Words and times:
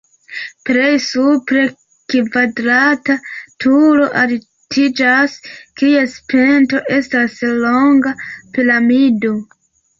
Plej 0.67 0.93
supre 1.07 1.65
kvadrata 2.13 3.17
turo 3.65 4.09
altiĝas, 4.23 5.37
kies 5.83 6.19
pinto 6.35 6.85
estas 6.99 7.39
longa 7.63 8.19
piramido. 8.57 9.35